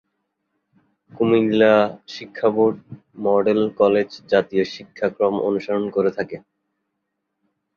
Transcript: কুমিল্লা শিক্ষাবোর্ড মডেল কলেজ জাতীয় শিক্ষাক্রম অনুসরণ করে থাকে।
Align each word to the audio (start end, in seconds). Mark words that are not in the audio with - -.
কুমিল্লা 1.11 1.73
শিক্ষাবোর্ড 2.07 2.77
মডেল 3.25 3.61
কলেজ 3.79 4.09
জাতীয় 4.31 4.63
শিক্ষাক্রম 4.73 5.33
অনুসরণ 5.47 5.85
করে 5.95 6.11
থাকে। 6.17 6.37